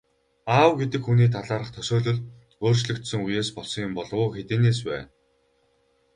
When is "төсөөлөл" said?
1.75-2.19